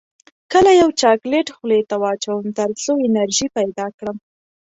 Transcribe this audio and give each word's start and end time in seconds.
کله 0.51 0.71
یو 0.81 0.89
چاکلیټ 1.01 1.47
خولې 1.55 1.81
ته 1.89 1.95
واچوم 2.03 2.45
تر 2.57 2.69
څو 2.83 2.91
انرژي 3.07 3.47
پیدا 3.57 3.85
کړم 3.97 4.17